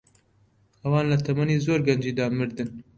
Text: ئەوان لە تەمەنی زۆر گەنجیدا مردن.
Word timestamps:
ئەوان 0.81 1.05
لە 1.11 1.17
تەمەنی 1.25 1.63
زۆر 1.65 1.79
گەنجیدا 1.87 2.25
مردن. 2.37 2.69